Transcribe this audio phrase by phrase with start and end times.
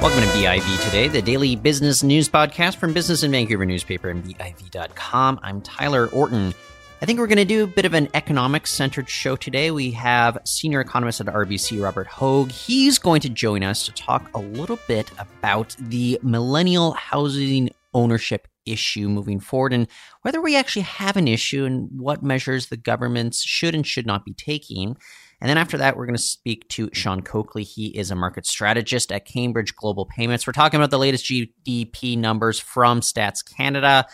[0.00, 4.24] Welcome to BIV Today, the daily business news podcast from Business in Vancouver newspaper and
[4.24, 5.38] BIV.com.
[5.42, 6.54] I'm Tyler Orton.
[7.02, 9.70] I think we're going to do a bit of an economics centered show today.
[9.70, 12.50] We have senior economist at RBC, Robert Hogue.
[12.50, 18.48] He's going to join us to talk a little bit about the millennial housing ownership
[18.64, 19.86] issue moving forward and
[20.22, 24.24] whether we actually have an issue and what measures the governments should and should not
[24.24, 24.96] be taking.
[25.40, 27.64] And then after that, we're going to speak to Sean Coakley.
[27.64, 30.46] He is a market strategist at Cambridge Global Payments.
[30.46, 34.06] We're talking about the latest GDP numbers from Stats Canada.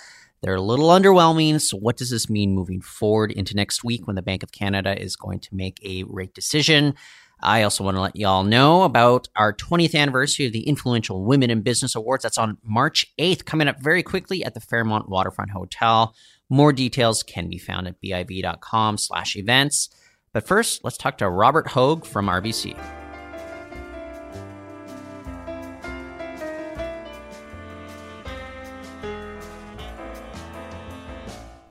[0.42, 1.60] They're a little underwhelming.
[1.60, 5.00] So, what does this mean moving forward into next week when the Bank of Canada
[5.00, 6.94] is going to make a rate decision?
[7.40, 11.50] I also want to let y'all know about our 20th anniversary of the Influential Women
[11.50, 12.22] in Business Awards.
[12.22, 16.14] That's on March 8th, coming up very quickly at the Fairmont Waterfront Hotel.
[16.48, 19.90] More details can be found at biv.com slash events.
[20.36, 22.76] But first, let's talk to Robert Hogue from RBC.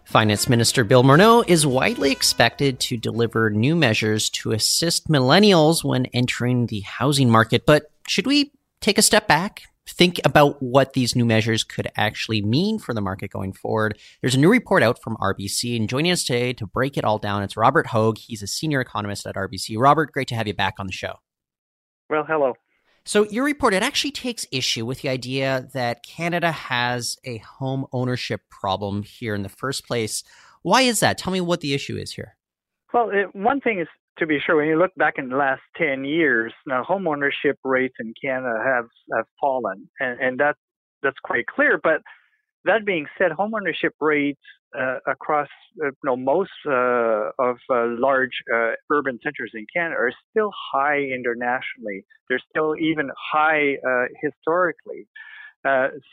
[0.05, 6.07] Finance Minister Bill Morneau is widely expected to deliver new measures to assist millennials when
[6.07, 7.67] entering the housing market.
[7.67, 12.41] But should we take a step back think about what these new measures could actually
[12.41, 13.97] mean for the market going forward.
[14.21, 17.17] There's a new report out from RBC, and joining us today to break it all
[17.17, 18.17] down, it's Robert Hogue.
[18.17, 19.77] He's a senior economist at RBC.
[19.77, 21.15] Robert, great to have you back on the show.
[22.09, 22.53] Well, hello.
[23.07, 27.85] So, your report it actually takes issue with the idea that Canada has a home
[27.93, 30.23] ownership problem here in the first place.
[30.63, 31.19] Why is that?
[31.19, 32.35] Tell me what the issue is here.
[32.91, 35.61] Well, it, one thing is to be sure, when you look back in the last
[35.77, 38.85] 10 years, now home ownership rates in Canada have,
[39.15, 40.55] have fallen, and, and that,
[41.03, 41.79] that's quite clear.
[41.81, 42.01] But
[42.65, 44.41] that being said, home ownership rates
[44.77, 45.47] uh, across
[45.81, 50.51] uh, you know, most uh, of uh, large uh, urban centers in Canada are still
[50.73, 52.03] high internationally.
[52.27, 55.07] They're still even high uh, historically.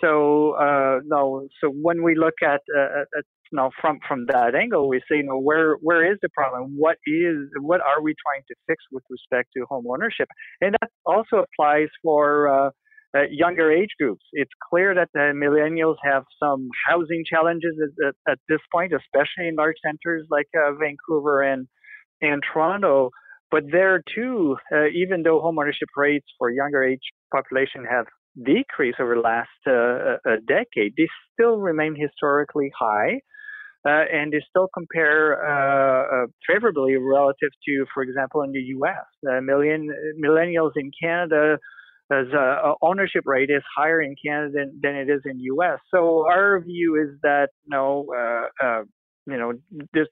[0.01, 5.19] so no, so when we look at, at now from from that angle, we say,
[5.19, 6.75] you know, where where is the problem?
[6.77, 10.29] What is what are we trying to fix with respect to home ownership?
[10.61, 12.71] And that also applies for uh,
[13.15, 14.25] uh, younger age groups.
[14.33, 19.49] It's clear that the millennials have some housing challenges at, at, at this point, especially
[19.49, 21.67] in large centers like uh, Vancouver and
[22.21, 23.11] and Toronto.
[23.51, 28.07] But there too, uh, even though home ownership rates for younger age population have
[28.43, 33.21] decreased over the last uh, decade, they still remain historically high
[33.85, 39.07] uh, and they still compare uh, uh, favorably relative to, for example, in the U.S.
[39.29, 39.89] Uh, million
[40.23, 41.59] millennials in Canada
[42.11, 45.79] uh, ownership rate is higher in Canada than, than it is in U.S.
[45.91, 48.07] So our view is that no,
[48.63, 48.83] uh,
[49.27, 49.53] you know,
[49.95, 50.09] this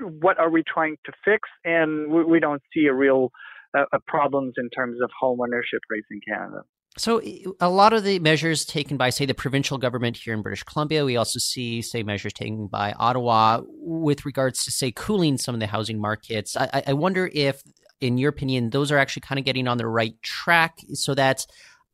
[0.00, 3.30] what are we trying to fix, and we, we don't see a real
[4.06, 6.62] problems in terms of home ownership rates in Canada.
[6.98, 7.22] So,
[7.60, 11.04] a lot of the measures taken by, say, the provincial government here in British Columbia,
[11.04, 15.60] we also see, say, measures taken by Ottawa with regards to, say, cooling some of
[15.60, 16.56] the housing markets.
[16.56, 17.62] I, I wonder if,
[18.00, 21.46] in your opinion, those are actually kind of getting on the right track so that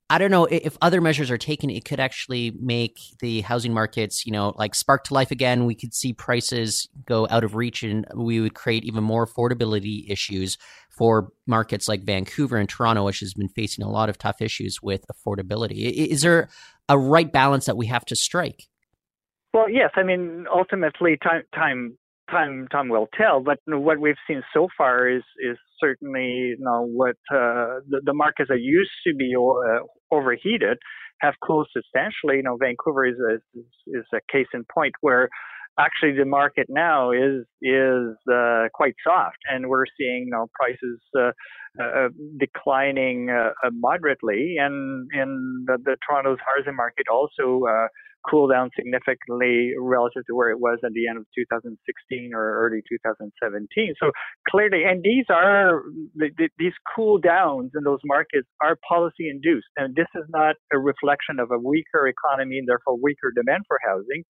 [0.08, 4.24] I don't know if other measures are taken, it could actually make the housing markets,
[4.24, 5.64] you know, like spark to life again.
[5.64, 10.08] We could see prices go out of reach and we would create even more affordability
[10.08, 10.58] issues
[10.96, 14.80] for markets like Vancouver and Toronto, which has been facing a lot of tough issues
[14.80, 15.92] with affordability.
[15.92, 16.48] Is there
[16.88, 18.68] a right balance that we have to strike?
[19.52, 19.90] Well, yes.
[19.96, 21.98] I mean, ultimately, time time
[22.30, 23.40] time time will tell.
[23.40, 28.14] But what we've seen so far is is certainly you know what uh, the, the
[28.14, 29.80] markets that used to be uh,
[30.10, 30.78] overheated
[31.20, 32.36] have cooled substantially.
[32.36, 33.36] You know, Vancouver is a,
[33.90, 35.28] is, a case in point where
[35.78, 41.00] actually the market now is is uh, quite soft, and we're seeing you know prices
[41.18, 41.30] uh,
[41.82, 42.08] uh,
[42.38, 47.88] declining uh, moderately, and in the, the Toronto's housing market also uh,
[48.28, 52.82] cool down significantly relative to where it was at the end of 2016 or early
[52.88, 53.94] 2017.
[54.00, 54.10] So
[54.50, 55.82] clearly, and these are
[56.58, 61.38] these cool downs in those markets are policy induced, and this is not a reflection
[61.38, 64.24] of a weaker economy and therefore weaker demand for housing.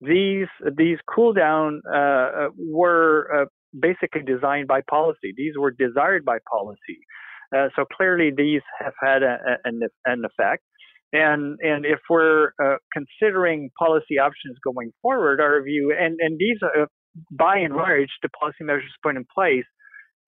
[0.00, 3.44] These these cool down uh, uh were uh,
[3.78, 5.32] basically designed by policy.
[5.36, 7.00] These were desired by policy.
[7.54, 10.62] Uh, so clearly, these have had a, an, an effect.
[11.12, 16.58] And and if we're uh, considering policy options going forward, our view and and these
[16.62, 16.86] are,
[17.32, 19.64] by and large the policy measures put in place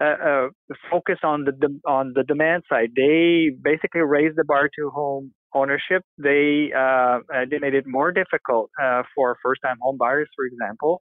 [0.00, 0.48] uh, uh,
[0.90, 2.88] focus on the, the, on the demand side.
[2.96, 6.02] They basically raise the bar to home ownership.
[6.16, 10.46] They uh, uh, they made it more difficult uh, for first time home buyers, for
[10.46, 11.00] example,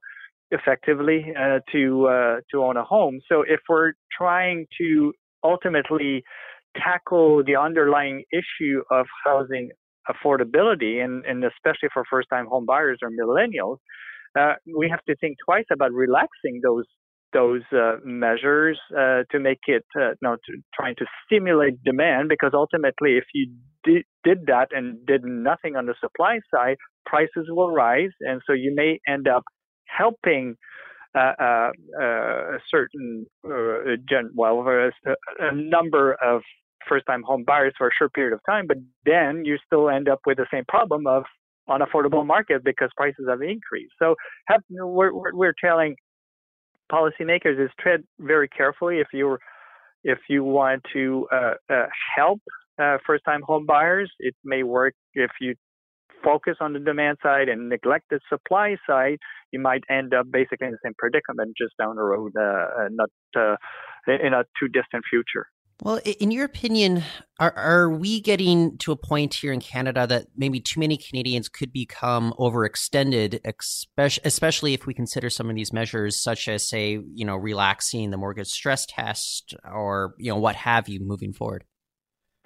[0.50, 1.32] effectively
[1.72, 3.20] to to own a home.
[3.30, 6.22] So if we're trying to ultimately
[6.76, 9.70] tackle the underlying issue of housing
[10.08, 13.78] affordability, and, and especially for first-time home buyers or millennials,
[14.38, 16.84] uh, we have to think twice about relaxing those
[17.32, 20.10] those uh, measures uh, to make it, uh,
[20.74, 23.52] trying to stimulate demand, because ultimately, if you
[23.84, 26.76] did, that and did nothing on the supply side,
[27.06, 29.44] prices will rise, and so you may end up
[29.86, 30.56] helping
[31.14, 33.26] a certain
[34.08, 34.90] gen- well a,
[35.40, 36.42] a number of
[36.88, 40.20] first-time home buyers for a short period of time, but then you still end up
[40.26, 41.24] with the same problem of
[41.68, 43.92] unaffordable market because prices have increased.
[43.98, 44.14] So
[44.46, 45.94] have, we're, we're telling
[46.90, 49.38] policymakers is tread very carefully if you
[50.02, 51.86] if you want to uh, uh,
[52.16, 52.40] help
[52.82, 54.10] uh, first-time home buyers.
[54.18, 55.54] It may work if you
[56.24, 59.18] focus on the demand side and neglect the supply side.
[59.52, 62.88] You might end up basically in the same predicament just down the road, uh, uh,
[62.90, 63.56] not uh,
[64.06, 65.46] in a too distant future.
[65.82, 67.02] Well, in your opinion,
[67.38, 71.48] are, are we getting to a point here in Canada that maybe too many Canadians
[71.48, 73.40] could become overextended,
[73.96, 78.18] especially if we consider some of these measures, such as, say, you know, relaxing the
[78.18, 81.64] mortgage stress test or, you know, what have you moving forward?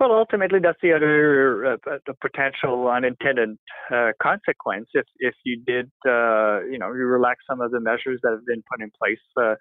[0.04, 3.56] Well, ultimately, that's the other uh, the potential unintended
[3.90, 4.86] uh, consequence.
[4.92, 8.44] If if you did, uh, you know, you relax some of the measures that have
[8.44, 9.54] been put in place uh,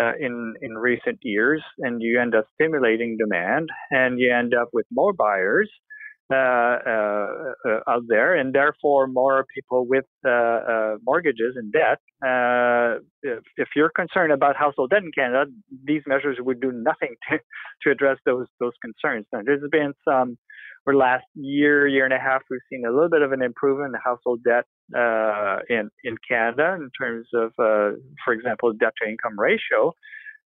[0.00, 4.68] uh, in in recent years, and you end up stimulating demand, and you end up
[4.72, 5.70] with more buyers
[6.34, 11.98] out there, and therefore more people with uh, uh, mortgages and debt.
[13.22, 15.50] If, if, you're concerned about household debt in Canada,
[15.84, 17.38] these measures would do nothing to
[17.82, 19.26] to address those those concerns.
[19.32, 20.36] Now, there's been some
[20.84, 23.42] for the last year, year and a half, we've seen a little bit of an
[23.42, 24.64] improvement in household debt
[24.96, 29.92] uh, in in Canada in terms of, uh, for example, debt to income ratio.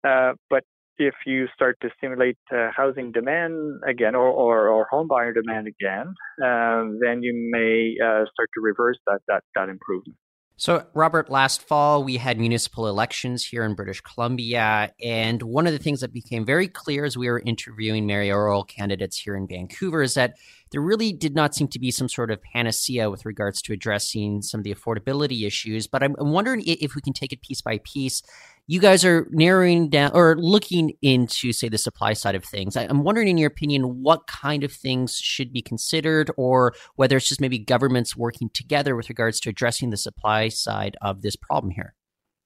[0.04, 0.64] Uh, but
[0.98, 5.66] if you start to stimulate uh, housing demand again or, or, or home buyer demand
[5.66, 10.16] again, um, then you may uh, start to reverse that that that improvement.
[10.56, 14.92] So, Robert, last fall we had municipal elections here in British Columbia.
[15.02, 19.18] And one of the things that became very clear as we were interviewing mayoral candidates
[19.18, 20.34] here in Vancouver is that
[20.70, 24.40] there really did not seem to be some sort of panacea with regards to addressing
[24.40, 25.88] some of the affordability issues.
[25.88, 28.22] But I'm, I'm wondering if we can take it piece by piece
[28.66, 32.76] you guys are narrowing down or looking into, say, the supply side of things.
[32.76, 37.28] I'm wondering, in your opinion, what kind of things should be considered, or whether it's
[37.28, 41.72] just maybe governments working together with regards to addressing the supply side of this problem
[41.72, 41.94] here.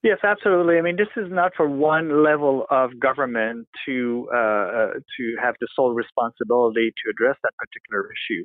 [0.02, 0.78] Yes, absolutely.
[0.78, 4.86] I mean, this is not for one level of government to uh, uh
[5.16, 8.44] to have the sole responsibility to address that particular issue.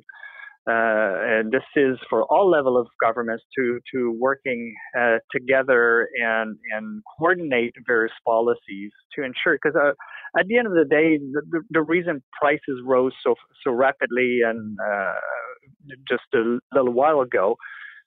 [0.64, 6.56] Uh, and this is for all level of governments to to working uh, together and
[6.72, 9.90] and coordinate various policies to ensure because uh,
[10.38, 14.78] at the end of the day the, the, reason prices rose so so rapidly and
[14.80, 15.14] uh,
[16.08, 17.56] just a little while ago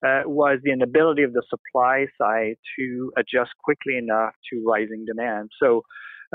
[0.06, 5.50] uh, was the inability of the supply side to adjust quickly enough to rising demand.
[5.62, 5.82] So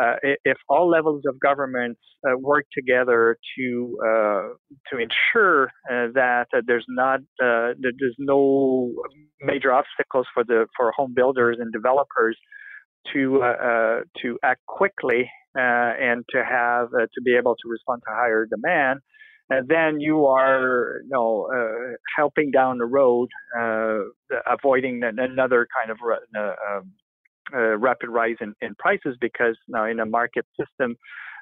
[0.01, 0.15] uh,
[0.45, 4.49] if all levels of government uh, work together to uh,
[4.91, 8.93] to ensure uh, that there's not uh, there's no
[9.41, 12.37] major obstacles for the for home builders and developers
[13.13, 18.47] to uh, to act quickly and to have to be able to respond to higher
[18.47, 19.01] demand,
[19.49, 21.49] and then you are you know
[22.17, 23.29] helping down the road,
[24.47, 25.99] avoiding another kind of
[26.37, 26.93] um,
[27.55, 30.97] uh, rapid rise in, in prices because now in a market system,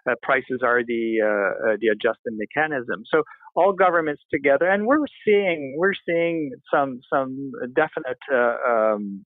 [0.08, 1.26] uh, prices are the uh,
[1.72, 3.02] uh the adjusted mechanism.
[3.12, 3.22] So
[3.54, 9.24] all governments together, and we're seeing we're seeing some some definite uh, um,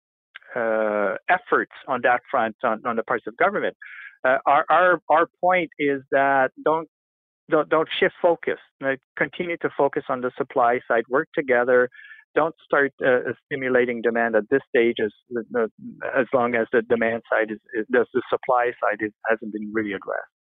[0.57, 3.77] uh, efforts on that front on, on the parts of government.
[4.25, 6.89] our our our point is that don't
[7.51, 8.59] don't don't shift focus.
[9.17, 11.05] Continue to focus on the supply side.
[11.09, 11.89] Work together
[12.35, 15.12] don't start uh, stimulating demand at this stage as
[16.17, 19.93] as long as the demand side is, is the supply side is, hasn't been really
[19.93, 20.31] addressed.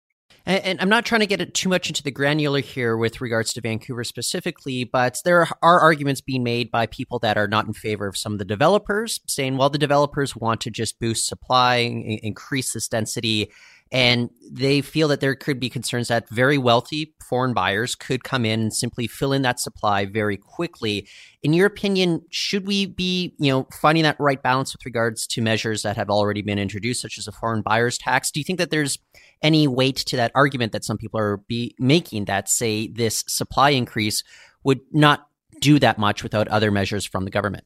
[0.46, 3.52] And, and, I'm not trying to get too much into the granular here with regards
[3.52, 7.72] to Vancouver specifically, but there are arguments being made by people that are not in
[7.72, 11.76] favor of some of the developers, saying, well, the developers want to just boost supply,
[11.76, 13.50] increase this density,
[13.92, 18.46] and they feel that there could be concerns that very wealthy foreign buyers could come
[18.46, 21.06] in and simply fill in that supply very quickly.
[21.42, 25.42] In your opinion, should we be, you know, finding that right balance with regards to
[25.42, 28.30] measures that have already been introduced, such as a foreign buyers tax?
[28.30, 28.98] Do you think that there's
[29.42, 33.70] any weight to that argument that some people are be making that say this supply
[33.70, 34.22] increase
[34.64, 35.26] would not
[35.60, 37.64] do that much without other measures from the government?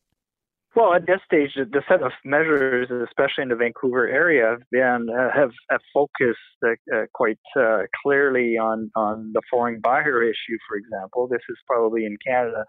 [0.77, 5.07] Well, at this stage, the set of measures, especially in the Vancouver area, have been
[5.09, 10.59] uh, have, have focused uh, uh, quite uh, clearly on on the foreign buyer issue.
[10.69, 12.67] For example, this is probably in Canada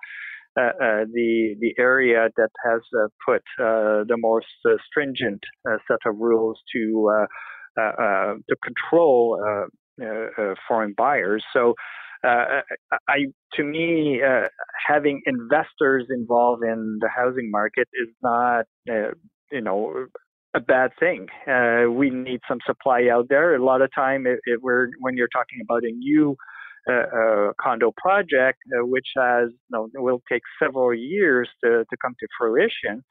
[0.57, 0.71] uh, uh,
[1.11, 2.79] the the area that has
[3.27, 4.47] put the most
[4.89, 7.25] stringent set of rules to
[7.77, 9.67] to control
[10.65, 11.43] foreign buyers.
[11.51, 11.75] So.
[12.23, 12.61] Uh,
[13.07, 14.47] I, to me, uh,
[14.85, 19.11] having investors involved in the housing market is not, uh,
[19.51, 20.07] you know,
[20.53, 21.27] a bad thing.
[21.47, 23.55] Uh, we need some supply out there.
[23.55, 26.35] A lot of time, it, it, we're, when you're talking about a new
[26.89, 32.27] uh, condo project, which has, you know, will take several years to, to come to
[32.39, 33.03] fruition,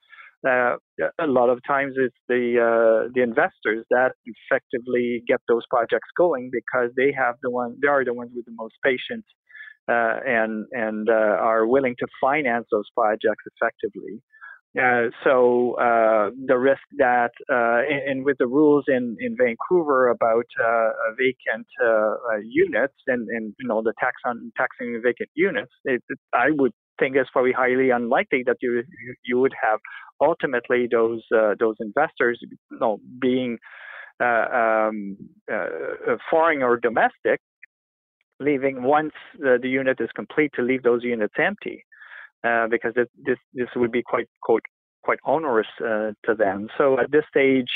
[0.44, 0.76] uh,
[1.18, 6.50] a lot of times it's the uh, the investors that effectively get those projects going
[6.52, 9.26] because they have the one they are the ones with the most patience
[9.88, 14.20] uh, and and uh, are willing to finance those projects effectively.
[14.76, 20.44] Uh, so uh, the risk that and, and, with the rules in, in Vancouver about
[21.16, 21.66] vacant
[22.42, 26.72] units and, and you know the tax on taxing vacant units, it, it, I would
[26.98, 28.82] think it's probably highly unlikely that you
[29.24, 29.80] you would have
[30.20, 33.58] ultimately those uh, those investors, you know, being
[34.22, 35.16] uh, um,
[35.52, 37.40] uh, foreign or domestic,
[38.40, 41.84] leaving once the, the, unit is complete to leave those units empty,
[42.44, 44.62] uh, because it, this this would be quite quote
[45.02, 46.68] quite onerous uh, to them.
[46.78, 47.70] So at this stage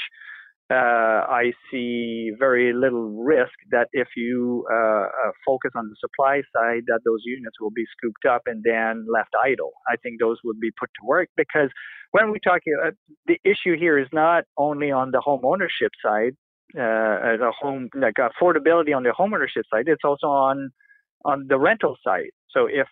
[0.70, 6.42] uh, I see very little risk that if you uh, uh, focus on the supply
[6.54, 9.72] side, that those units will be scooped up and then left idle.
[9.88, 11.70] I think those would be put to work because
[12.12, 12.90] when we talk, uh,
[13.26, 16.34] the issue here is not only on the home ownership side,
[16.76, 19.84] uh, the home like affordability on the home ownership side.
[19.88, 20.70] It's also on
[21.24, 22.30] on the rental side.
[22.50, 22.86] So if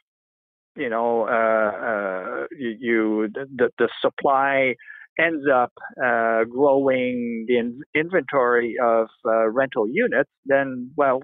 [0.77, 4.75] you know uh, you, you the, the supply
[5.19, 5.73] ends up
[6.03, 11.23] uh, growing the in- inventory of uh, rental units, then, well,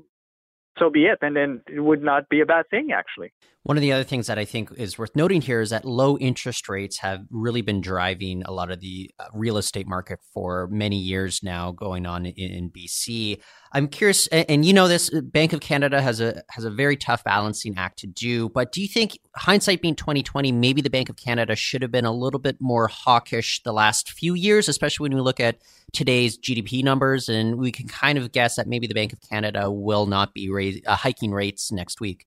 [0.79, 1.19] so be it.
[1.23, 3.33] And then it would not be a bad thing, actually.
[3.65, 6.19] One of the other things that I think is worth noting here is that low
[6.19, 10.69] interest rates have really been driving a lot of the uh, real estate market for
[10.71, 13.41] many years now, going on in, BC.
[13.73, 17.25] I'm curious, and you know this, Bank of Canada has a has a very tough
[17.25, 18.51] balancing act to do.
[18.51, 22.05] But do you think, hindsight being 2020, maybe the Bank of Canada should have been
[22.05, 25.57] a little bit more hawkish the last few years, especially when we look at
[25.95, 29.71] today's GDP numbers, and we can kind of guess that maybe the Bank of Canada
[29.71, 32.27] will not be raise, uh, hiking rates next week.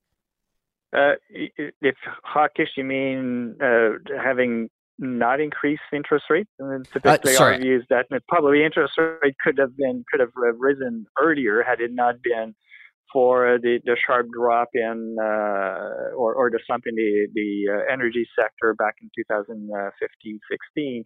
[0.96, 3.90] Uh, if hawkish, you mean uh,
[4.24, 6.50] having not increased interest rates?
[6.60, 10.32] And typically, uh, our view is that probably interest rate could have been could have
[10.58, 12.56] risen earlier had it not been
[13.12, 17.94] for the, the sharp drop in uh, or, or the slump in the, the uh,
[17.94, 21.06] energy sector back in 2015 16,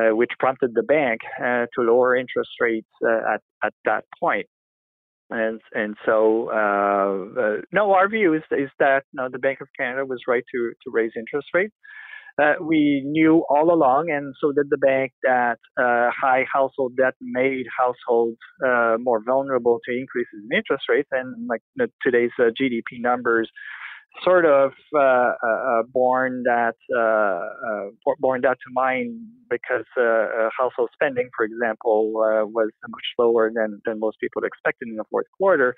[0.00, 4.46] uh, which prompted the bank uh, to lower interest rates uh, at, at that point
[5.30, 9.68] and and so uh, uh, no, our view is is that no, the Bank of
[9.78, 11.74] Canada was right to to raise interest rates.
[12.36, 17.14] Uh, we knew all along, and so did the bank, that uh, high household debt
[17.20, 21.08] made households uh, more vulnerable to increases in interest rates.
[21.12, 21.62] And like
[22.02, 23.48] today's uh, GDP numbers
[24.22, 26.74] sort of uh, uh, uh, born that
[28.20, 29.84] born that to mind because
[30.58, 35.26] household spending, for example, was much lower than than most people expected in the fourth
[35.36, 35.74] quarter.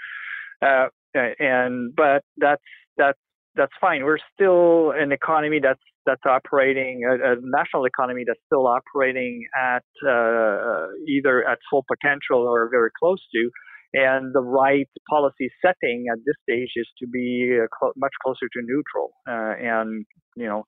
[1.14, 2.62] and but that's
[2.97, 3.19] that's
[3.57, 4.05] that's fine.
[4.05, 9.85] We're still an economy that's that's operating a, a national economy that's still operating at
[10.07, 13.50] uh, either at full potential or very close to.
[13.97, 18.47] And the right policy setting at this stage is to be uh, cl- much closer
[18.53, 19.12] to neutral.
[19.26, 20.05] Uh, and,
[20.37, 20.65] you know,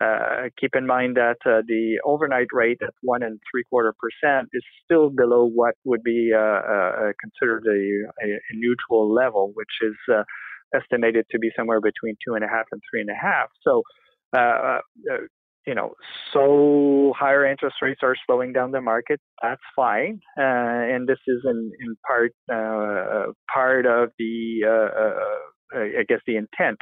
[0.00, 4.48] uh, keep in mind that uh, the overnight rate at one and three quarter percent
[4.54, 9.94] is still below what would be uh, uh considered a, a, neutral level, which is
[10.74, 13.50] estimated to be somewhere between two and a half and three and a half.
[13.62, 13.82] So,
[15.66, 15.94] you know,
[16.32, 19.20] so higher interest rates are slowing down the market.
[19.42, 25.98] That's fine, uh, and this is in in part uh, part of the uh, uh
[25.98, 26.78] I guess the intent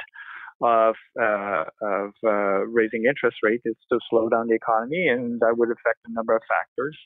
[0.61, 5.55] of uh, of uh, raising interest rates is to slow down the economy, and that
[5.57, 6.97] would affect a number of factors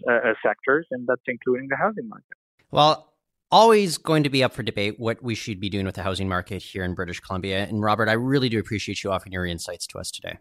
[0.46, 2.38] sectors, and that's including the housing market.
[2.72, 3.12] Well.
[3.52, 6.28] Always going to be up for debate what we should be doing with the housing
[6.28, 7.64] market here in British Columbia.
[7.66, 10.40] And Robert, I really do appreciate you offering your insights to us today.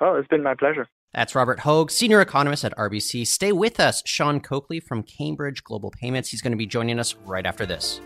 [0.00, 0.88] Oh, it's been my pleasure.
[1.14, 3.26] That's Robert Hogue, senior economist at RBC.
[3.26, 4.02] Stay with us.
[4.04, 6.28] Sean Coakley from Cambridge Global Payments.
[6.28, 8.00] He's going to be joining us right after this.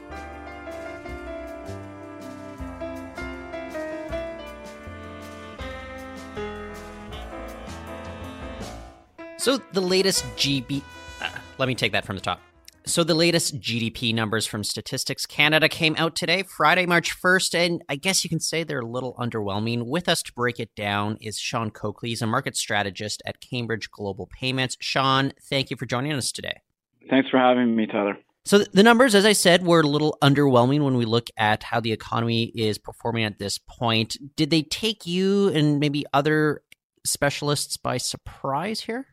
[9.38, 10.82] So the latest GB.
[11.20, 12.40] Uh, let me take that from the top.
[12.86, 17.84] So the latest GDP numbers from Statistics Canada came out today, Friday, March 1st, and
[17.88, 19.86] I guess you can say they're a little underwhelming.
[19.86, 23.90] With us to break it down is Sean Coakley, he's a market strategist at Cambridge
[23.90, 24.76] Global Payments.
[24.80, 26.62] Sean, thank you for joining us today.
[27.08, 28.16] Thanks for having me, Tyler.
[28.44, 31.80] So the numbers, as I said, were a little underwhelming when we look at how
[31.80, 34.16] the economy is performing at this point.
[34.36, 36.62] Did they take you and maybe other
[37.04, 39.06] specialists by surprise here?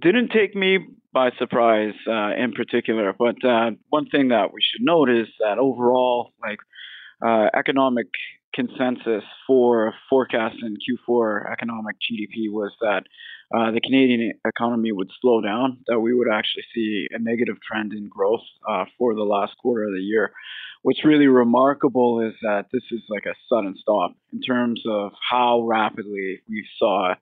[0.00, 0.78] didn't take me
[1.12, 3.14] by surprise uh, in particular.
[3.16, 6.58] But uh, one thing that we should note is that overall, like
[7.24, 8.06] uh, economic
[8.54, 13.04] consensus for forecast in Q4 economic GDP was that
[13.54, 17.92] uh, the Canadian economy would slow down, that we would actually see a negative trend
[17.92, 20.32] in growth uh, for the last quarter of the year.
[20.82, 25.62] What's really remarkable is that this is like a sudden stop in terms of how
[25.62, 27.14] rapidly we saw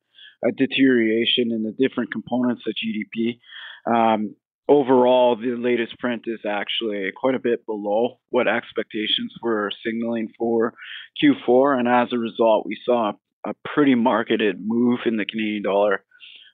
[0.45, 3.39] a deterioration in the different components of GDP.
[3.87, 4.35] Um,
[4.69, 10.75] overall, the latest print is actually quite a bit below what expectations were signaling for
[11.23, 13.13] Q4, and as a result, we saw
[13.45, 16.05] a pretty marketed move in the Canadian dollar,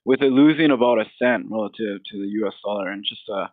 [0.05, 2.55] with it losing about a cent relative to the U.S.
[2.65, 3.51] dollar in just a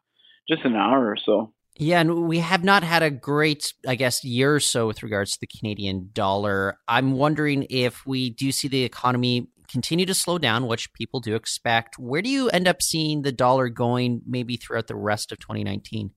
[0.47, 1.53] just an hour or so.
[1.77, 5.31] Yeah, and we have not had a great, I guess, year or so with regards
[5.31, 6.77] to the Canadian dollar.
[6.87, 11.35] I'm wondering if we do see the economy continue to slow down, which people do
[11.35, 11.97] expect.
[11.97, 16.11] Where do you end up seeing the dollar going maybe throughout the rest of 2019?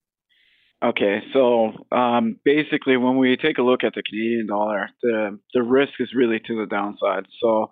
[0.84, 5.62] Okay, so um, basically, when we take a look at the Canadian dollar, the the
[5.62, 7.25] risk is really to the downside.
[7.42, 7.70] So,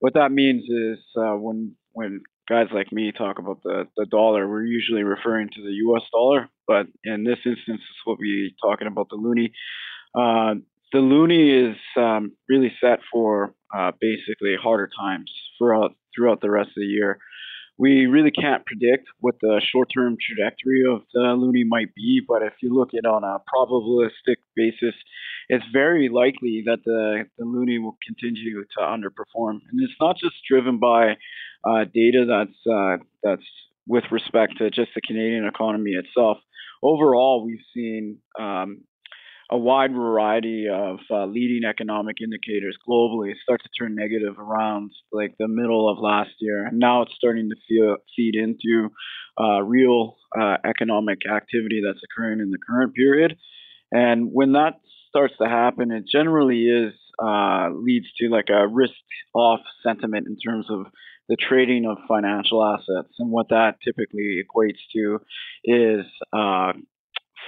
[0.00, 4.48] what that means is uh, when when guys like me talk about the the dollar,
[4.48, 6.02] we're usually referring to the U.S.
[6.10, 9.52] dollar, but in this instance, we'll be talking about the loonie.
[10.18, 10.54] Uh,
[10.92, 16.68] the loonie is um, really set for uh, basically harder times throughout throughout the rest
[16.68, 17.18] of the year.
[17.78, 22.54] We really can't predict what the short-term trajectory of the loonie might be, but if
[22.62, 24.94] you look at it on a probabilistic basis,
[25.50, 29.58] it's very likely that the, the loonie will continue to underperform.
[29.70, 31.16] And it's not just driven by
[31.68, 33.44] uh, data that's uh, that's
[33.86, 36.38] with respect to just the Canadian economy itself.
[36.82, 38.80] Overall, we've seen um,
[39.50, 45.34] a wide variety of uh, leading economic indicators globally start to turn negative around like
[45.38, 46.66] the middle of last year.
[46.66, 48.88] And now it's starting to feel, feed into
[49.40, 53.36] uh, real uh, economic activity that's occurring in the current period.
[53.92, 58.92] And when that starts to happen, it generally is uh, leads to like a risk
[59.34, 60.86] off sentiment in terms of
[61.28, 63.14] the trading of financial assets.
[63.18, 65.20] And what that typically equates to
[65.64, 66.72] is uh,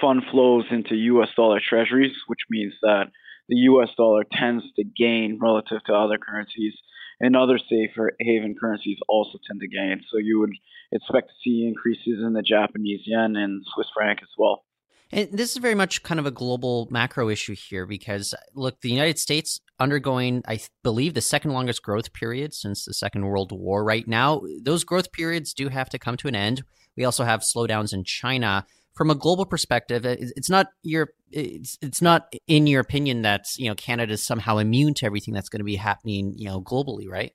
[0.01, 3.05] fund flows into US dollar treasuries, which means that
[3.47, 6.73] the US dollar tends to gain relative to other currencies,
[7.19, 10.01] and other safer haven currencies also tend to gain.
[10.09, 10.53] So you would
[10.91, 14.63] expect to see increases in the Japanese yen and Swiss franc as well.
[15.11, 18.91] And this is very much kind of a global macro issue here because, look, the
[18.91, 23.83] United States undergoing, I believe, the second longest growth period since the Second World War
[23.83, 24.41] right now.
[24.61, 26.61] Those growth periods do have to come to an end.
[26.95, 28.67] We also have slowdowns in China
[28.99, 33.69] from a global perspective, it's not your it's it's not in your opinion that you
[33.69, 37.07] know Canada is somehow immune to everything that's going to be happening you know globally,
[37.07, 37.31] right?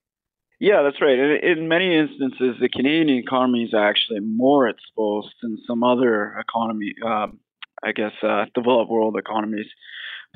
[0.60, 1.18] Yeah, that's right.
[1.42, 7.40] In many instances, the Canadian economy is actually more exposed than some other economy, um,
[7.82, 9.66] I guess, uh, developed world economies.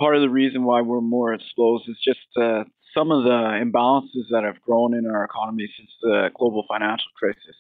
[0.01, 2.65] Part of the reason why we're more exposed is just uh,
[2.97, 7.57] some of the imbalances that have grown in our economy since the global financial crisis.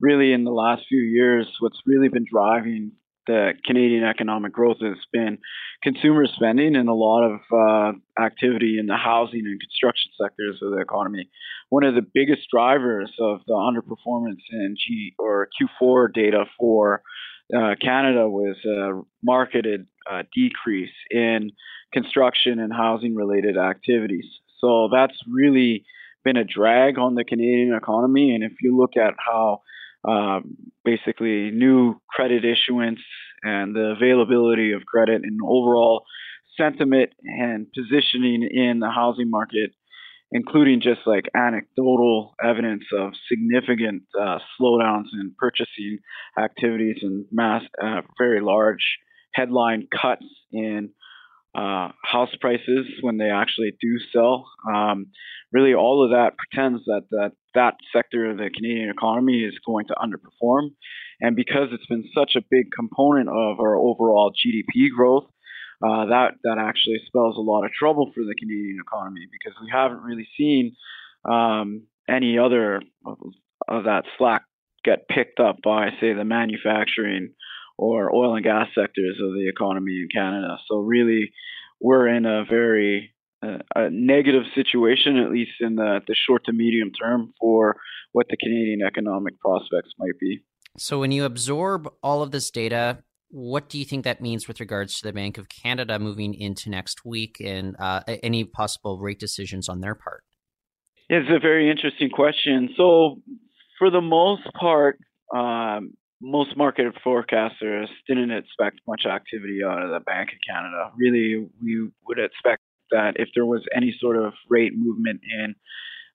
[0.00, 2.92] Really, in the last few years, what's really been driving
[3.26, 5.38] the Canadian economic growth has been
[5.82, 10.72] consumer spending and a lot of uh, activity in the housing and construction sectors of
[10.72, 11.28] the economy.
[11.68, 15.48] One of the biggest drivers of the underperformance in G or
[15.82, 17.02] Q4 data for
[17.56, 21.50] uh, Canada was a marketed uh, decrease in
[21.92, 24.26] construction and housing related activities.
[24.60, 25.84] So that's really
[26.24, 28.34] been a drag on the Canadian economy.
[28.34, 29.62] And if you look at how
[30.08, 33.00] um, basically new credit issuance
[33.42, 36.04] and the availability of credit and overall
[36.58, 39.70] sentiment and positioning in the housing market,
[40.32, 45.98] including just like anecdotal evidence of significant uh, slowdowns in purchasing
[46.38, 48.98] activities and mass, uh, very large
[49.34, 50.90] headline cuts in
[51.54, 54.46] uh, house prices when they actually do sell.
[54.72, 55.06] Um,
[55.52, 59.86] really, all of that pretends that, that that sector of the Canadian economy is going
[59.88, 60.70] to underperform.
[61.20, 65.24] And because it's been such a big component of our overall GDP growth,
[65.82, 69.70] uh, that that actually spells a lot of trouble for the Canadian economy because we
[69.72, 70.76] haven't really seen
[71.28, 72.82] um, any other
[73.68, 74.42] of that slack
[74.84, 77.34] get picked up by, say, the manufacturing
[77.80, 80.58] or oil and gas sectors of the economy in Canada.
[80.68, 81.32] So really,
[81.80, 86.52] we're in a very uh, a negative situation, at least in the, the short to
[86.52, 87.76] medium term, for
[88.12, 90.44] what the Canadian economic prospects might be.
[90.76, 92.98] So, when you absorb all of this data,
[93.30, 96.68] what do you think that means with regards to the Bank of Canada moving into
[96.68, 100.22] next week and uh, any possible rate decisions on their part?
[101.08, 102.74] It's a very interesting question.
[102.76, 103.22] So,
[103.78, 104.98] for the most part,
[105.34, 110.90] um, most market forecasters didn't expect much activity out of the Bank of Canada.
[110.96, 115.54] Really, we would expect that if there was any sort of rate movement in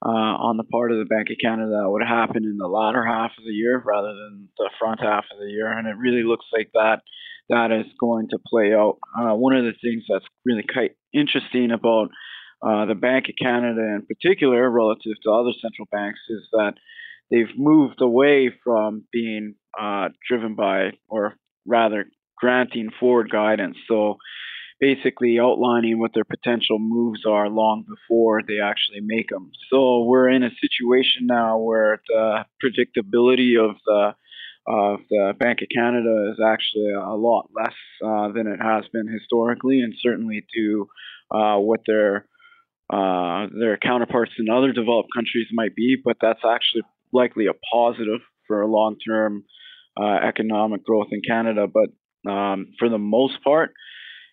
[0.05, 3.03] uh, on the part of the Bank of Canada, that would happen in the latter
[3.05, 5.71] half of the year rather than the front half of the year.
[5.71, 7.01] And it really looks like that
[7.49, 8.97] that is going to play out.
[9.17, 12.09] Uh, one of the things that's really quite interesting about
[12.65, 16.73] uh, the Bank of Canada in particular, relative to other central banks, is that
[17.31, 21.35] they've moved away from being uh, driven by, or
[21.65, 22.05] rather,
[22.37, 23.77] granting forward guidance.
[23.87, 24.17] So
[24.79, 29.51] basically outlining what their potential moves are long before they actually make them.
[29.71, 34.15] So we're in a situation now where the predictability of the
[34.67, 39.07] of the Bank of Canada is actually a lot less uh, than it has been
[39.07, 40.87] historically, and certainly to
[41.29, 42.25] uh, what their
[42.91, 45.97] uh, their counterparts in other developed countries might be.
[46.03, 46.81] But that's actually
[47.13, 49.43] likely a positive for a long term
[49.99, 51.67] uh, economic growth in Canada.
[51.67, 53.71] But um, for the most part,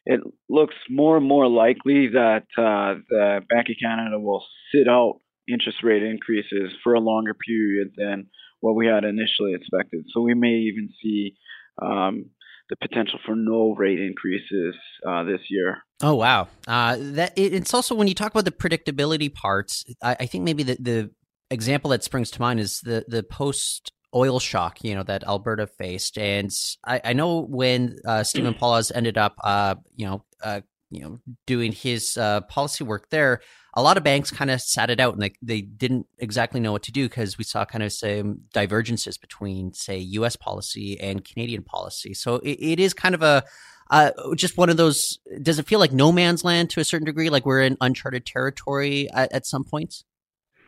[0.05, 4.45] it looks more and more likely that uh, the Bank of Canada will
[4.75, 8.27] sit out interest rate increases for a longer period than
[8.61, 10.05] what we had initially expected.
[10.13, 11.35] So we may even see
[11.81, 12.27] um,
[12.71, 14.75] the potential for no rate increases
[15.07, 15.79] uh, this year.
[16.03, 16.49] Oh wow!
[16.67, 19.85] Uh, that it, it's also when you talk about the predictability parts.
[20.03, 21.11] I, I think maybe the, the
[21.51, 25.67] example that springs to mind is the the post oil shock, you know, that Alberta
[25.67, 26.19] faced.
[26.19, 26.51] And
[26.85, 31.21] I, I know when uh, Stephen Poloz ended up, uh, you know, uh, you know,
[31.47, 33.41] doing his uh, policy work there,
[33.75, 36.73] a lot of banks kind of sat it out and they, they didn't exactly know
[36.73, 40.37] what to do because we saw kind of some divergences between, say, U.S.
[40.37, 42.13] policy and Canadian policy.
[42.13, 43.45] So it, it is kind of a
[43.91, 45.19] uh, just one of those.
[45.43, 48.25] Does it feel like no man's land to a certain degree, like we're in uncharted
[48.25, 50.05] territory at, at some points?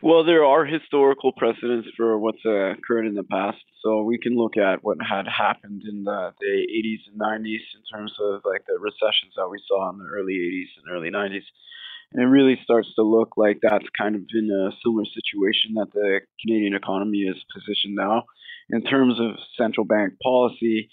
[0.05, 3.57] Well, there are historical precedents for what's uh, occurred in the past.
[3.81, 7.81] So we can look at what had happened in the, the 80s and 90s in
[7.91, 11.49] terms of like the recessions that we saw in the early 80s and early 90s.
[12.13, 15.89] And it really starts to look like that's kind of in a similar situation that
[15.91, 18.25] the Canadian economy is positioned now.
[18.69, 20.91] In terms of central bank policy,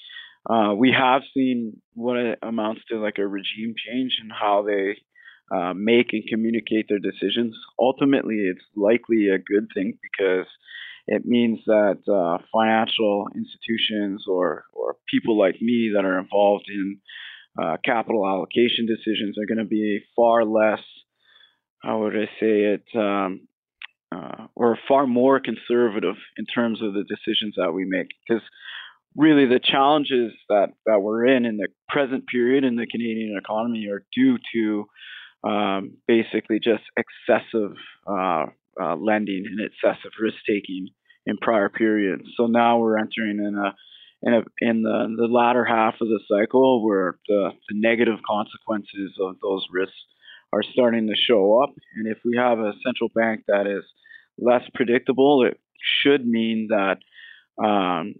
[0.48, 4.96] uh, we have seen what amounts to like a regime change in how they
[5.54, 7.54] uh, make and communicate their decisions.
[7.78, 10.46] Ultimately, it's likely a good thing because
[11.06, 16.98] it means that uh, financial institutions or, or people like me that are involved in
[17.60, 20.80] uh, capital allocation decisions are going to be far less,
[21.82, 23.48] how would I say it, um,
[24.14, 28.08] uh, or far more conservative in terms of the decisions that we make.
[28.26, 28.42] Because
[29.16, 33.88] really the challenges that, that we're in in the present period in the Canadian economy
[33.88, 34.86] are due to
[35.44, 37.74] um, basically just excessive
[38.06, 38.46] uh,
[38.80, 40.88] uh, lending and excessive risk taking
[41.26, 42.24] in prior periods.
[42.36, 43.74] So now we're entering in a
[44.24, 49.18] in, a, in the, the latter half of the cycle where the, the negative consequences
[49.20, 49.96] of those risks
[50.52, 51.70] are starting to show up.
[51.96, 53.82] And if we have a central bank that is
[54.38, 55.58] less predictable, it
[56.02, 56.98] should mean that
[57.62, 58.14] um,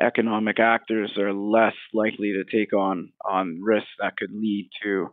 [0.00, 5.08] economic actors are less likely to take on on risks that could lead to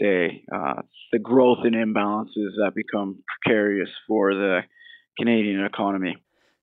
[0.00, 0.82] say, uh,
[1.12, 4.60] the growth in imbalances that become precarious for the
[5.18, 6.16] Canadian economy.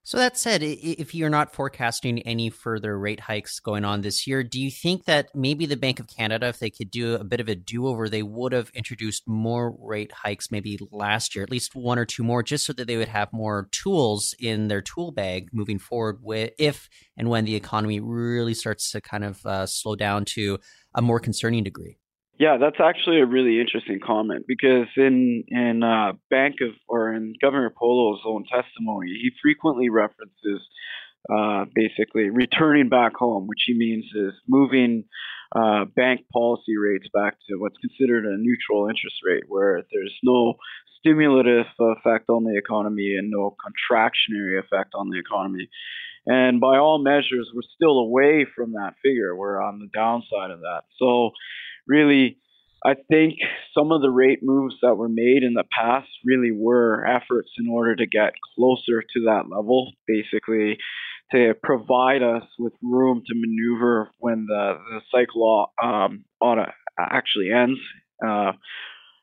[0.08, 4.42] So that said, if you're not forecasting any further rate hikes going on this year,
[4.42, 7.40] do you think that maybe the Bank of Canada, if they could do a bit
[7.40, 11.74] of a do-over, they would have introduced more rate hikes maybe last year, at least
[11.74, 15.12] one or two more, just so that they would have more tools in their tool
[15.12, 19.66] bag moving forward with if and when the economy really starts to kind of uh,
[19.66, 20.58] slow down to
[20.94, 21.98] a more concerning degree?
[22.38, 27.34] Yeah, that's actually a really interesting comment because in in uh, Bank of or in
[27.40, 30.62] Governor Poloz own testimony, he frequently references
[31.28, 35.04] uh, basically returning back home, which he means is moving
[35.54, 40.54] uh, bank policy rates back to what's considered a neutral interest rate, where there's no
[41.00, 45.68] stimulative effect on the economy and no contractionary effect on the economy.
[46.26, 49.34] And by all measures, we're still away from that figure.
[49.34, 50.82] We're on the downside of that.
[50.98, 51.30] So
[51.88, 52.38] really
[52.84, 53.34] I think
[53.76, 57.68] some of the rate moves that were made in the past really were efforts in
[57.68, 60.78] order to get closer to that level, basically
[61.32, 66.24] to provide us with room to maneuver when the, the cycle um,
[66.98, 67.80] actually ends.
[68.24, 68.52] Uh,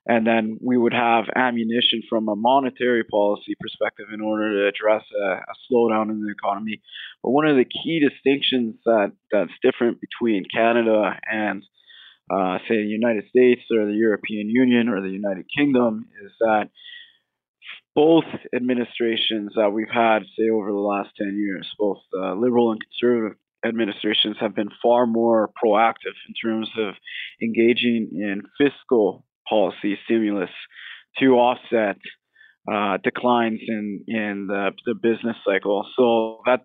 [0.08, 5.04] and then we would have ammunition from a monetary policy perspective in order to address
[5.20, 6.80] a, a, slowdown in the economy.
[7.24, 11.64] But one of the key distinctions that that's different between Canada and
[12.30, 16.70] uh, say the United States or the European Union or the United Kingdom is that
[17.96, 22.82] both administrations that we've had, say over the last 10 years, both uh, liberal and
[22.82, 26.96] conservative administrations have been far more proactive in terms of
[27.42, 30.50] engaging in fiscal policy stimulus
[31.20, 31.98] to offset
[32.72, 35.88] uh, declines in in the, the business cycle.
[35.96, 36.62] So that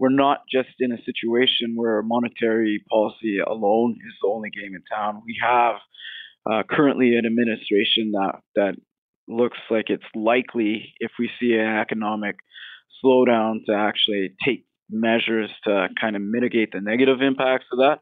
[0.00, 4.82] we're not just in a situation where monetary policy alone is the only game in
[4.90, 5.22] town.
[5.26, 5.76] We have
[6.50, 8.74] uh, currently an administration that that
[9.28, 12.36] looks like it's likely, if we see an economic
[13.04, 18.00] slowdown, to actually take measures to kind of mitigate the negative impacts of that.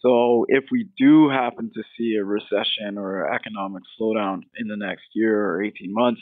[0.00, 5.04] So if we do happen to see a recession or economic slowdown in the next
[5.14, 6.20] year or 18 months,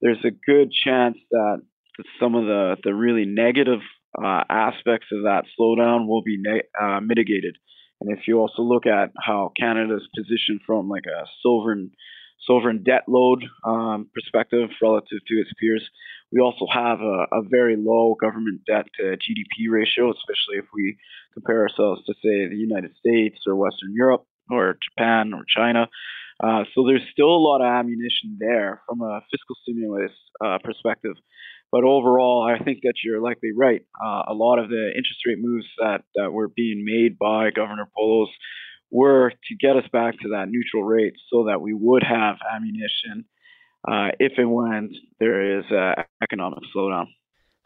[0.00, 1.62] there's a good chance that
[2.20, 3.80] some of the, the really negative
[4.22, 6.42] uh, aspects of that slowdown will be
[6.80, 7.56] uh, mitigated.
[8.00, 11.90] And if you also look at how Canada's positioned from like a sovereign
[12.46, 15.88] sovereign debt load um, perspective relative to its peers,
[16.30, 20.96] we also have a, a, very low government debt to GDP ratio, especially if we
[21.32, 25.88] compare ourselves to, say, the United States or Western Europe or Japan or China.
[26.42, 30.12] Uh, so there's still a lot of ammunition there from a fiscal stimulus
[30.44, 31.14] uh, perspective.
[31.74, 33.80] But overall, I think that you're likely right.
[34.00, 37.88] Uh, a lot of the interest rate moves that, that were being made by Governor
[37.98, 38.28] Poloz
[38.92, 43.24] were to get us back to that neutral rate so that we would have ammunition
[43.90, 47.06] uh, if and when there is an economic slowdown.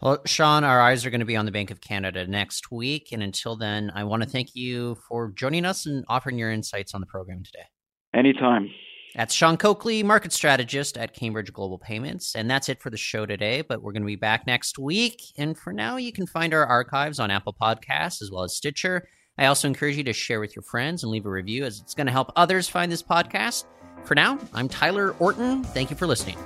[0.01, 3.09] Well, Sean, our eyes are going to be on the Bank of Canada next week.
[3.13, 6.95] And until then, I want to thank you for joining us and offering your insights
[6.95, 7.67] on the program today.
[8.15, 8.71] Anytime.
[9.15, 12.35] That's Sean Coakley, market strategist at Cambridge Global Payments.
[12.35, 15.23] And that's it for the show today, but we're going to be back next week.
[15.37, 19.09] And for now, you can find our archives on Apple Podcasts as well as Stitcher.
[19.39, 21.95] I also encourage you to share with your friends and leave a review as it's
[21.95, 23.65] going to help others find this podcast.
[24.05, 25.65] For now, I'm Tyler Orton.
[25.65, 26.39] Thank you for listening.